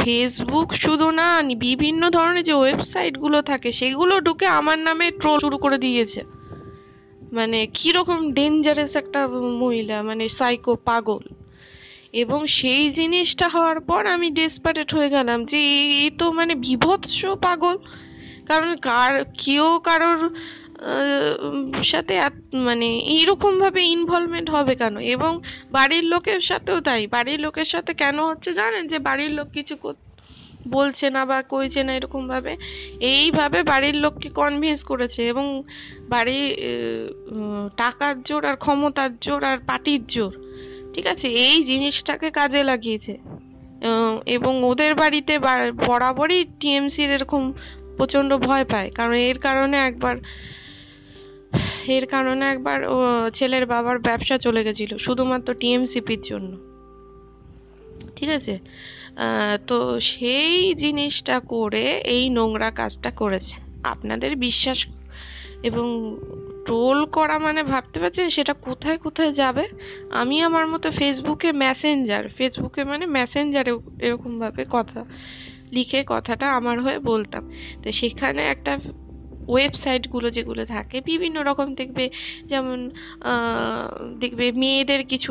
ফেসবুক 0.00 0.68
শুধু 0.84 1.08
না, 1.20 1.28
বিভিন্ন 1.66 2.02
ধরনের 2.16 2.44
যে 2.48 2.54
ওয়েবসাইটগুলো 2.60 3.38
থাকে, 3.50 3.68
সেগুলো 3.80 4.14
ঢুকে 4.26 4.46
আমার 4.58 4.78
নামে 4.86 5.06
ট্রোল 5.20 5.38
শুরু 5.44 5.56
করে 5.64 5.78
দিয়েছে। 5.84 6.20
মানে 7.32 7.58
কীরকম 7.74 8.20
ডেঞ্জারাস 8.32 8.92
একটা 8.96 9.20
মহিলা 9.62 9.96
মানে 10.02 10.24
সাইকো 10.38 10.72
পাগল। 10.84 11.24
এবং 12.14 12.40
সেই 12.56 12.84
জিনিসটা 12.90 13.46
হওয়ার 13.48 13.78
পর 13.80 14.02
আমি 14.06 14.28
ডেসপারেট 14.32 14.90
হয়ে 14.94 15.10
গেলাম 15.10 15.38
যে 15.44 15.58
এই 16.00 16.10
তো 16.18 16.26
মানে 16.32 16.54
বিভৎস 16.66 17.12
পাগল। 17.42 17.76
কারণ 18.46 18.70
কার, 18.82 19.12
কেউ 19.38 19.66
কারোর 19.84 20.20
সাথে 21.84 22.14
মানে 22.66 22.86
এইরকম 23.14 23.52
ভাবে 23.60 23.80
ইনভলভমেন্ট 23.96 24.48
হবে 24.50 24.74
কেন? 24.74 24.94
এবং 25.14 25.32
বাড়ির 25.70 26.04
লোকের 26.04 26.40
সাথেও 26.40 26.78
তাই। 26.80 27.02
বাড়ির 27.06 27.38
লোকের 27.40 27.68
সাথে 27.74 27.92
কেন 27.94 28.16
হচ্ছে 28.30 28.50
জানেন? 28.52 28.82
যে 28.86 28.98
বাড়ির 28.98 29.32
লোক 29.38 29.48
কিছু 29.52 29.74
বলছে 30.76 31.06
না 31.16 31.22
বা 31.30 31.38
কইছে 31.52 31.80
না 31.86 31.92
এরকম 31.98 32.22
ভাবে, 32.32 32.52
এইভাবে 33.14 33.58
বাড়ির 33.70 33.96
লোককে 34.04 34.28
কনভিন্স 34.40 34.80
করেছে 34.90 35.20
এবং 35.32 35.46
বাড়ি 36.12 36.38
টাকার 37.82 38.14
জোর 38.28 38.42
আর 38.50 38.56
ক্ষমতার 38.64 39.10
জোর 39.24 39.40
আর 39.50 39.58
পার্টির 39.68 40.02
জোর, 40.14 40.32
ঠিক 40.94 41.06
আছে? 41.12 41.26
এই 41.46 41.56
জিনিসটাকে 41.70 42.28
কাজে 42.38 42.60
লাগিয়েছে। 42.70 43.14
এবং 44.36 44.52
ওদের 44.70 44.92
বাড়িতে 45.02 45.34
বরাবরই 45.88 46.40
টিএমসির 46.60 47.10
এরকম 47.16 47.42
প্রচণ্ড 47.98 48.30
ভয় 48.46 48.64
পায়। 48.72 48.88
কারণ 48.98 49.14
এর 49.30 49.38
কারণে 49.46 49.76
একবার, 49.88 50.16
এর 51.96 52.04
কারণে 52.14 52.44
একবার 52.52 52.78
ছেলের 53.36 53.64
বাবার 53.72 53.96
ব্যবসা 54.06 54.36
চলে 54.38 54.60
গেছিল, 54.66 54.90
শুধুমাত্র 55.06 55.48
টিএমসিপির 55.60 56.22
জন্য। 56.30 56.50
ঠিক 58.16 58.30
আছে? 58.38 58.54
তো 59.68 59.76
সেই 60.10 60.74
জিনিসটা 60.74 61.36
করে 61.52 61.84
এই 62.14 62.24
নোংরা 62.30 62.68
কাজটা 62.70 63.10
করেছে। 63.20 63.54
আপনাদের 63.84 64.30
বিশ্বাস 64.36 64.78
এবং 65.68 65.86
ট্রোল 66.66 66.98
করা 67.06 67.36
মানে 67.38 67.60
ভাবতে 67.62 67.96
পারছেন 68.00 68.26
সেটা 68.28 68.54
কোথায় 68.66 68.98
কোথায় 68.98 69.32
যাবে? 69.32 69.64
আমি 70.20 70.36
আমার 70.48 70.64
মতো 70.68 70.88
ফেসবুকে 70.92 71.48
মেসেঞ্জার 71.64 72.24
ফেসবুকে 72.38 72.82
মানে 72.84 73.04
মেসেঞ্জারে 73.16 73.72
এরকমভাবে 74.06 74.62
কথা, 74.70 75.00
লিখে 75.72 76.00
কথাটা 76.06 76.46
আমার 76.58 76.76
হয়ে 76.80 76.98
বলতাম। 77.10 77.42
তো 77.82 77.88
সেখানে 78.00 78.42
একটা 78.54 78.72
ওয়েবসাইটগুলো 79.48 80.28
যেগুলো 80.30 80.62
থাকে, 80.74 80.96
বিভিন্ন 81.10 81.36
রকম 81.42 81.68
দেখবে, 81.74 82.04
যেমন 82.50 82.78
দেখবে 84.20 84.46
মেয়েদের 84.62 85.02
কিছু 85.06 85.30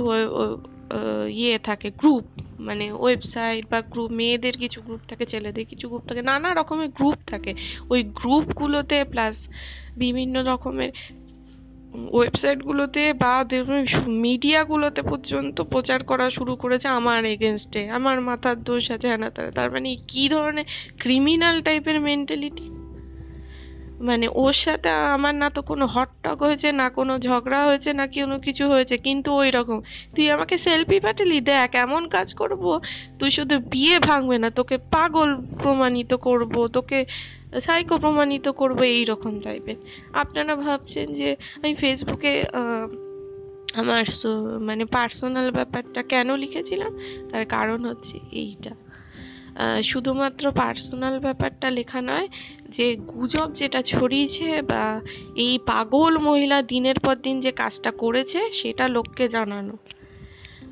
ইয়ে 1.30 1.60
থাকে 1.60 1.92
গ্রুপ 1.92 2.26
মানে 2.60 2.92
ওয়েবসাইট 2.92 3.66
বা 3.72 3.82
গ্রুপ 3.82 4.12
মেয়েদের 4.12 4.58
কিছু 4.58 4.82
গ্রুপ 4.82 5.00
থাকে, 5.08 5.26
ছেলেদের 5.26 5.66
কিছু 5.66 5.90
গ্রুপ 5.90 6.08
থাকে, 6.08 6.22
নানা 6.22 6.54
রকমের 6.54 6.90
গ্রুপ 6.90 7.16
থাকে। 7.28 7.54
ওই 7.90 8.04
গ্রুপগুলোতে 8.04 9.04
প্লাস 9.04 9.50
বিভিন্ন 9.98 10.44
রকমের 10.44 10.90
ওয়েবসাইটগুলোতে 12.12 13.14
বা 13.14 13.46
মিডিয়াগুলোতে 14.08 15.02
পর্যন্ত 15.02 15.62
প্রচার 15.62 16.04
করা 16.04 16.30
শুরু 16.30 16.56
করেছে 16.56 16.88
আমার 16.88 17.26
এগেনস্টে 17.26 17.90
আমার 17.90 18.22
মাথার 18.22 18.64
দোষ 18.64 18.92
আছে 18.92 19.08
হ্যানা 19.08 19.30
তার 19.30 19.72
মানে 19.72 19.96
কি 20.08 20.30
ধরনের 20.30 20.64
ক্রিমিনাল 21.00 21.62
টাইপের 21.62 22.02
মেন্টালিটি 22.02 22.75
মানে 24.00 24.28
ওর 24.34 24.54
সাথে 24.54 24.90
আমার 24.90 25.36
না 25.36 25.50
তো 25.50 25.62
কোনো 25.62 25.86
হটটক 25.86 26.44
হয়েছে, 26.44 26.72
না 26.72 26.90
কোনো 26.90 27.20
ঝগড়া 27.20 27.66
হয়েছে, 27.66 27.94
না 27.94 28.08
কোনো 28.08 28.40
কিছু 28.40 28.70
হয়েছে, 28.70 28.98
কিন্তু 28.98 29.30
ওই 29.34 29.52
রকম। 29.52 29.82
তুই 30.16 30.32
আমাকে 30.32 30.58
সেলফি 30.58 31.00
পাঠালি, 31.00 31.42
দেখ 31.42 31.76
এমন 31.76 32.08
কাজ 32.08 32.34
করব, 32.34 32.80
তুই 33.20 33.32
শুধু 33.32 33.60
বিয়ে 33.60 34.00
ভাঙবে 34.00 34.38
না, 34.40 34.50
তোকে 34.50 34.78
পাগল 34.78 35.36
প্রমাণিত 35.64 36.14
করব, 36.14 36.68
তোকে 36.68 37.06
সাইকো 37.62 37.98
প্রমাণিত 37.98 38.48
করব 38.48 38.82
এইরকম 38.82 39.40
টাইপের 39.40 39.76
আপনারা 40.14 40.56
ভাবছেন 40.56 41.14
যে 41.14 41.36
আমি 41.64 41.76
ফেসবুকে 41.76 42.44
আমার 43.76 44.04
মানে 44.62 44.86
পার্সোনাল 44.86 45.52
ব্যাপারটা 45.52 46.04
কেন 46.04 46.36
লিখেছিলাম? 46.36 46.98
তার 47.32 47.46
কারণ 47.46 47.86
হচ্ছে 47.86 48.20
এইটা। 48.32 48.85
শুধুমাত্র 49.84 50.52
পার্সোনাল 50.52 51.20
ব্যাপারটা 51.20 51.70
লেখা 51.70 52.02
নয়, 52.02 52.28
যে 52.70 52.96
গুজব 52.96 53.54
যেটা 53.54 53.82
ছড়িয়েছে 53.82 54.62
বা 54.62 55.02
এই 55.36 55.60
পাগল 55.66 56.18
মহিলা 56.18 56.62
দিনের 56.62 57.00
পর 57.00 57.16
দিন 57.16 57.40
যে 57.40 57.52
কাজটা 57.52 57.92
করেছে, 57.92 58.52
সেটা 58.52 58.88
লোককে 58.88 59.28
জানানো। 59.28 59.78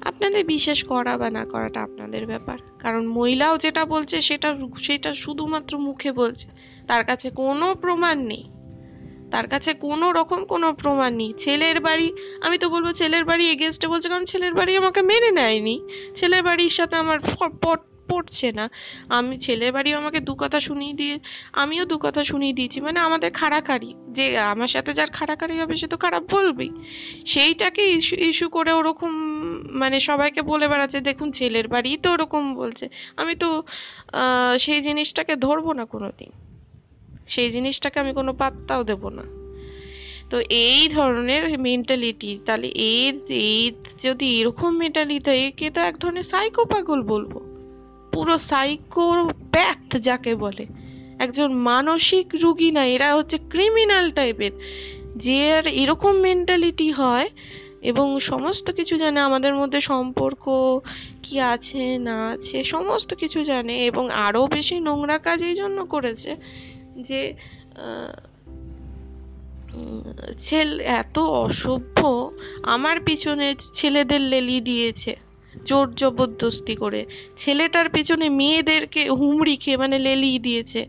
আপনাদের 0.02 0.46
বিশ্বাস 0.46 0.84
করা 0.84 1.18
বা 1.18 1.30
না 1.30 1.46
করাটা 1.46 1.82
আপনাদের 1.82 2.26
ব্যাপার। 2.26 2.58
কারণ 2.80 3.08
মহিলাও 3.08 3.58
যেটা 3.58 3.86
বলছে, 3.86 4.22
সেটা 4.22 4.58
সেটা 4.78 5.14
শুধুমাত্র 5.14 5.78
মুখে 5.78 6.12
বলছে। 6.12 6.48
তার 6.88 7.06
কাছে 7.06 7.30
কোনো 7.30 7.76
প্রমাণ 7.82 8.20
নেই। 8.20 8.44
তার 9.32 9.48
কাছে 9.48 9.74
কোনো 9.74 10.12
রকম 10.12 10.46
কোনো 10.46 10.74
প্রমাণ 10.74 11.16
নেই। 11.16 11.34
ছেলের 11.38 11.80
বাড়ি, 11.80 12.14
আমি 12.42 12.58
তো 12.58 12.70
বলব 12.70 12.92
ছেলের 12.92 13.26
বাড়ি 13.26 13.52
এগেনস্টে 13.52 13.88
বলছে, 13.88 14.10
কারণ 14.10 14.26
ছেলের 14.26 14.54
বাড়ি 14.54 14.78
আমাকে 14.78 15.02
মেনে 15.02 15.32
নেয়নি। 15.32 15.82
ছেলের 16.16 16.44
বাড়ির 16.44 16.70
সাথে 16.70 16.96
আমার 16.96 17.20
পড়ছে 18.10 18.52
না। 18.52 18.70
আমি 19.10 19.38
ছেলের 19.38 19.72
বাড়িও 19.72 19.98
আমাকে 19.98 20.20
দু 20.20 20.36
কথা 20.36 20.60
শুনিয়ে 20.60 20.94
দিয়ে, 20.94 21.20
আমিও 21.54 21.86
দু 21.86 21.98
কথা 21.98 22.24
শুনিয়ে 22.24 22.54
দিয়েছি। 22.54 22.82
মানে 22.82 23.00
আমাদের 23.00 23.32
খাড়াখাড়ি। 23.32 23.94
যে 24.10 24.38
আমার 24.38 24.68
সাথে 24.68 24.94
যার 24.94 25.08
খাড়াখাড়ি 25.08 25.60
হবে, 25.60 25.76
সে 25.76 25.88
তো 25.88 25.98
খারাপ 25.98 26.24
বলবেই। 26.36 26.70
সেইটাকে 27.26 27.90
ইস্যু 27.90 28.16
ইস্যু 28.16 28.50
করে 28.50 28.72
ওরকম 28.72 29.12
মানে 29.72 30.00
সবাইকে 30.00 30.42
বলে 30.42 30.68
বেড়াচ্ছে, 30.68 31.02
দেখুন, 31.02 31.32
ছেলের 31.32 31.68
বাড়ি 31.68 31.98
তো 31.98 32.12
ওরকম 32.12 32.56
বলছে। 32.56 32.90
আমি 33.18 33.36
তো 33.36 33.64
সেই 34.60 34.82
জিনিসটাকে 34.82 35.36
ধরবো 35.36 35.74
না 35.74 35.86
কোনোদিন। 35.86 36.32
সেই 37.28 37.52
জিনিসটাকে 37.52 38.00
আমি 38.00 38.14
কোনো 38.14 38.34
পাত্তাও 38.34 38.84
দেব 38.84 39.10
না। 39.10 39.24
তো 40.30 40.40
এই 40.50 40.90
ধরনের 40.90 41.60
মেন্টালিটি 41.60 42.40
তাহলে 42.46 42.68
এর 42.68 43.14
যদি 44.04 44.40
এরকম 44.40 44.78
মেন্টালিটি 44.78 45.32
একে 45.32 45.70
তো 45.70 45.82
এক 45.82 45.98
ধরনের 45.98 46.24
সাইকো 46.24 46.66
পাগল 46.66 47.02
বলব। 47.02 47.53
পুরো 48.14 48.36
সাইকোপ্যাথ 48.52 49.90
যাকে 50.08 50.34
বলে। 50.36 50.66
একজন 51.20 51.50
মানসিক 51.70 52.28
রুগী 52.44 52.72
না, 52.72 52.84
এরা 52.86 53.10
হচ্ছে 53.16 53.38
ক্রিমিনাল 53.50 54.06
টাইপের 54.12 54.54
যে 55.16 55.38
আর 55.54 55.66
এরকম 55.82 56.14
মেন্টালিটি 56.18 56.90
হয় 56.92 57.30
এবং 57.82 58.08
সমস্ত 58.20 58.68
কিছু 58.72 58.96
জানে, 58.98 59.20
আমাদের 59.20 59.54
মধ্যে 59.56 59.80
সম্পর্ক 59.82 60.44
কি 61.24 61.36
আছে, 61.54 61.84
না 61.98 62.16
আছে, 62.34 62.58
সমস্ত 62.64 63.10
কিছু 63.14 63.40
জানে 63.44 63.76
এবং 63.86 64.06
আরও 64.28 64.42
বেশি 64.48 64.76
নোংরা 64.80 65.18
কাজ 65.18 65.40
এই 65.44 65.56
জন্য 65.56 65.78
করেছে 65.86 66.32
যে 67.08 67.22
ছেলে 70.40 70.76
এত 71.02 71.18
অসভ্য, 71.44 72.00
আমার 72.64 72.98
পিছনে 73.00 73.48
ছেলেদের 73.74 74.22
লেলি 74.22 74.58
দিয়েছে। 74.62 75.14
জোর 75.66 75.96
জবরদস্তি 75.96 76.76
করে। 76.76 77.06
ছেলেটার 77.38 77.90
পেছনে 77.90 78.30
মেয়েদেরকে 78.30 79.10
হুমড়ি 79.10 79.56
খেয়ে 79.56 79.78
মানে 79.78 80.00
লেলিয়ে 80.00 80.40
দিয়েছে। 80.40 80.88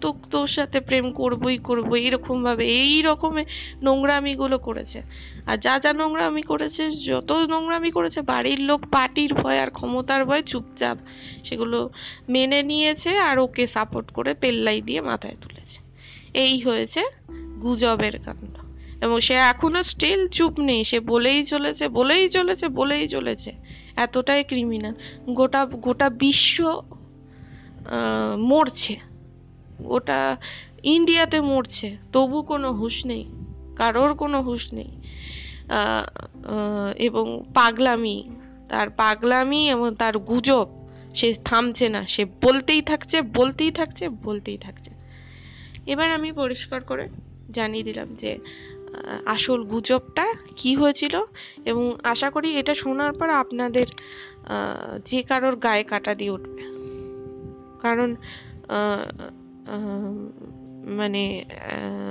তো 0.00 0.14
তোর 0.30 0.46
সাথে 0.46 0.80
প্রেম 0.80 1.12
করবই 1.12 1.58
করব 1.58 1.94
এরকম 1.94 2.44
ভাবে 2.44 2.66
এই 2.66 3.02
রকমের 3.02 3.44
নোংরামি 3.82 4.34
গুলো 4.34 4.58
করেছে। 4.58 5.02
আর 5.46 5.58
যা 5.58 5.78
যা 5.78 5.92
নোংরামি 5.92 6.42
করেছে, 6.42 6.90
যত 6.90 7.32
নোংরামি 7.32 7.90
করেছে, 7.90 8.20
বাড়ির 8.20 8.60
লোক 8.60 8.80
পার্টির 8.90 9.34
ভয় 9.34 9.58
আর 9.60 9.70
ক্ষমতার 9.70 10.24
ভয় 10.24 10.42
চুপচাপ 10.42 10.98
সেগুলো 11.44 11.90
মেনে 12.28 12.62
নিয়েছে 12.62 13.18
আর 13.18 13.38
ওকে 13.38 13.66
সাপোর্ট 13.66 14.10
করে 14.10 14.34
পেল্লাই 14.34 14.80
দিয়ে 14.80 15.00
মাথায় 15.00 15.36
তুলেছে। 15.40 15.80
এই 16.34 16.58
হয়েছে 16.58 17.02
গুজবের 17.62 18.18
কাণ্ড। 18.24 18.57
এবং 19.02 19.20
সে 19.20 19.34
এখনও 19.34 19.82
স্টিল 19.82 20.26
চুপ 20.26 20.60
নেই। 20.60 20.84
সে 20.84 21.00
বলেই 21.00 21.44
চলেছে 21.44 21.88
বলেই 21.88 22.28
চলেছে 22.28 22.68
বলেই 22.68 23.08
চলেছে। 23.08 23.52
এতটাই 23.96 24.44
ক্রিমিনাল 24.44 24.94
গোটা 25.28 25.66
গোটা 25.66 26.08
বিশ্ব 26.10 26.82
মরছে। 28.38 28.96
ওটা 29.84 30.36
ইন্ডিয়াতে 30.82 31.40
মরছে। 31.40 31.96
তবু 32.12 32.42
কোনো 32.42 32.72
হুঁশ 32.72 33.06
নেই। 33.06 33.24
কারোর 33.76 34.14
কোনো 34.14 34.42
হুঁশ 34.42 34.72
নেই। 34.72 34.90
এবং 36.96 37.26
পাগলামি, 37.54 38.30
তার 38.68 38.90
পাগলামি 38.90 39.68
এবং 39.68 39.94
তার 39.94 40.18
গুজব 40.18 40.68
সে 41.14 41.34
থামছে 41.44 41.88
না। 41.88 42.06
সে 42.06 42.24
বলতেই 42.24 42.82
থাকছে 42.82 43.22
বলতেই 43.22 43.70
থাকছে 43.70 44.08
বলতেই 44.08 44.58
থাকছে। 44.58 44.90
এবার 45.86 46.12
আমি 46.12 46.32
পরিষ্কার 46.32 46.80
করে 46.82 47.08
জানিয়ে 47.50 47.84
দিলাম 47.84 48.08
যে 48.14 48.38
আসল 49.26 49.60
গুজবটা 49.62 50.26
কি 50.56 50.70
হয়েছিল? 50.74 51.14
এবং 51.70 51.84
আশা 52.02 52.28
করি 52.30 52.48
এটা 52.60 52.74
শোনার 52.74 53.12
পর 53.12 53.28
আপনাদের 53.42 53.86
যে 55.04 55.20
কারোর 55.22 55.56
গায়ে 55.56 55.84
কাটা 55.84 56.12
দিয়ে 56.14 56.32
উঠবে। 56.36 56.62
কারণ 57.80 58.10
মানে 60.98 61.22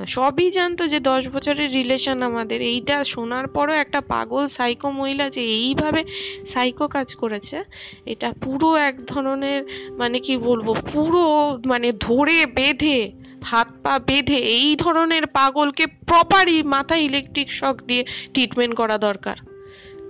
সবই 0.07 0.48
জানতো 0.51 0.84
যে 0.88 1.00
দশ 1.00 1.24
বছরের 1.27 1.69
রিলেশন 1.72 2.17
আমাদের। 2.22 2.60
এইটা 2.62 2.96
শোনার 3.03 3.46
পরও 3.48 3.74
একটা 3.74 4.00
পাগল 4.13 4.43
সাইকো 4.48 4.88
মহিলা 4.91 5.25
যে 5.29 5.43
এইভাবে 5.57 6.01
সাইকো 6.46 6.86
কাজ 6.88 7.10
করেছে, 7.15 7.57
এটা 8.05 8.29
পুরো 8.43 8.69
এক 8.89 8.96
ধরনের 9.05 9.62
মানে 9.98 10.17
কি 10.19 10.34
বলব, 10.38 10.67
পুরো 10.93 11.24
মানে 11.65 11.89
ধরে 12.00 12.38
বেঁধে 12.57 13.00
হাত 13.44 13.67
পা 13.84 14.00
বেঁধে 14.00 14.36
এই 14.36 14.75
ধরনের 14.75 15.27
পাগলকে 15.27 15.88
প্রপারই 15.88 16.63
মাথায় 16.63 17.01
ইলেকট্রিক 17.01 17.51
শক 17.51 17.77
দিয়ে 17.88 18.06
ট্রিটমেন্ট 18.34 18.75
করা 18.75 18.98
দরকার। 18.98 19.36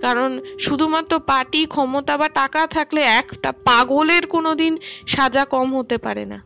কারণ 0.00 0.40
শুধুমাত্র 0.60 1.18
পার্টি, 1.18 1.66
ক্ষমতা 1.66 2.16
বা 2.16 2.28
টাকা 2.28 2.66
থাকলে 2.66 3.00
একটা 3.00 3.52
পাগলের 3.52 4.26
কোনোদিন 4.26 4.78
সাজা 5.06 5.44
কম 5.44 5.78
হতে 5.78 5.98
পারে 5.98 6.24
না। 6.24 6.42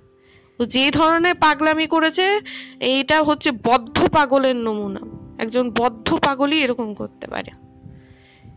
তো 0.58 0.66
যে 0.66 0.90
ধরনের 0.90 1.34
পাগলামি 1.34 1.86
করেছে, 1.86 2.38
এইটা 2.80 3.22
হচ্ছে 3.22 3.50
বদ্ধ 3.50 4.08
পাগলের 4.08 4.56
নমুনা। 4.56 5.00
একজন 5.42 5.70
বদ্ধ 5.70 6.14
পাগলই 6.14 6.62
এরকম 6.62 6.94
করতে 6.94 7.26
পারে। 7.26 7.50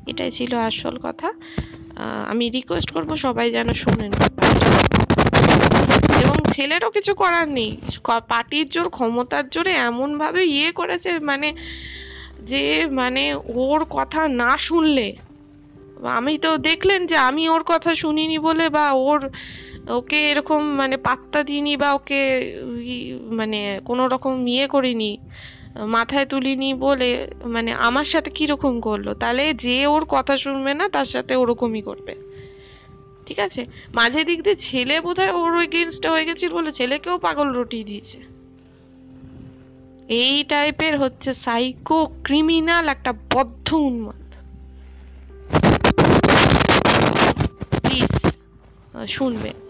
এটাই 0.08 0.32
ছিল 0.32 0.54
আসল 0.54 0.98
কথা। 0.98 1.34
আমি 2.28 2.50
রিকোয়েস্ট 2.50 2.92
করব 2.92 3.16
সবাই 3.16 3.52
যেন 3.52 3.68
শোনেন 3.68 4.12
ছেলেরও 6.56 6.90
কিছু 6.92 7.12
করার 7.22 7.48
নেই। 7.50 7.72
পার্টির 8.32 8.68
জোর, 8.70 8.88
ক্ষমতার 8.90 9.46
জোরে 9.50 9.74
এমনভাবে 9.90 10.42
ইয়ে 10.46 10.70
করেছে 10.72 11.12
মানে 11.20 11.50
যে 12.42 12.64
মানে 12.92 13.24
ওর 13.64 13.82
কথা 13.90 14.22
না 14.42 14.52
শুনলে। 14.58 15.08
আমি 16.18 16.34
তো 16.38 16.50
দেখলেন 16.58 17.02
যে 17.06 17.18
আমি 17.30 17.44
ওর 17.50 17.64
কথা 17.64 17.92
শুনিনি 17.96 18.38
বলে 18.40 18.66
বা 18.70 18.86
ওর, 19.08 19.22
ওকে 19.90 20.20
এরকম 20.32 20.62
মানে 20.80 20.96
পাত্তা 20.98 21.40
দিইনি 21.44 21.74
বা 21.78 21.90
ওকে 21.94 22.22
মানে 23.40 23.60
কোনো 23.86 24.04
রকম 24.08 24.34
ইয়ে 24.48 24.66
করিনি, 24.68 25.12
মাথায় 25.88 26.26
তুলিনি 26.26 26.70
বলে 26.86 27.10
মানে 27.46 27.72
আমার 27.88 28.08
সাথে 28.14 28.30
কীরকম 28.30 28.74
করল? 28.88 29.08
তাহলে 29.14 29.44
যে 29.66 29.78
ওর 29.88 30.04
কথা 30.10 30.34
শুনবে 30.38 30.72
না, 30.74 30.86
তার 30.90 31.06
সাথে 31.06 31.34
ওরকমই 31.36 31.82
করবে। 31.82 32.14
ঠিক 33.26 33.40
আছে? 33.40 33.66
মাঝে 33.94 34.24
দিক 34.24 34.40
দিয়ে 34.44 34.56
ছেলে 34.56 35.02
বোধহয় 35.02 35.32
ওর 35.32 35.52
এগেনস্টে 35.62 36.08
হয়ে 36.10 36.26
গেছিল 36.26 36.50
বলে 36.54 36.72
ছেলেকেও 36.72 37.18
পাগল 37.18 37.48
রুটি 37.50 37.84
দিয়েছে। 37.84 38.20
এই 40.08 40.44
টাইপের 40.44 41.00
হচ্ছে 41.00 41.34
সাইকো 41.34 42.00
ক্রিমিনাল 42.24 42.86
একটা 42.88 43.14
বদ্ধ 43.34 43.74
উন্মাদ। 43.74 44.24
প্লিজ 47.82 48.14
শুনবেন। 49.08 49.65